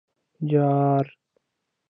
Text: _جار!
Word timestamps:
_جار! 0.49 1.05